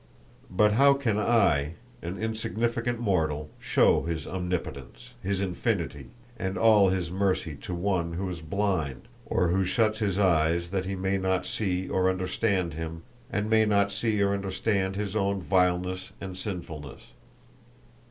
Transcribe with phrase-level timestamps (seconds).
[0.49, 6.07] But how can I, an insignificant mortal, show His omnipotence, His infinity,
[6.39, 10.85] and all His mercy to one who is blind, or who shuts his eyes that
[10.87, 15.39] he may not see or understand Him and may not see or understand his own
[15.39, 17.01] vileness and sinfulness?"